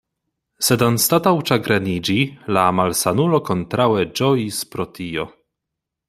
[0.67, 2.15] Sed anstataŭ ĉagreniĝi,
[2.57, 5.27] la malsanulo kontraŭe ĝojis pro tio.